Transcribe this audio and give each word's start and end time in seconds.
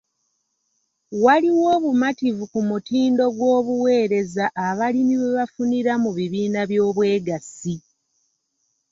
Waliwo 1.23 1.65
obumativu 1.75 2.43
ku 2.51 2.59
mutindo 2.69 3.23
gw'obuweereza 3.35 4.45
abalimi 4.67 5.15
bwe 5.21 5.31
bafunira 5.37 5.93
mu 6.03 6.09
bibiina 6.17 6.61
by'obwegassi. 6.69 7.75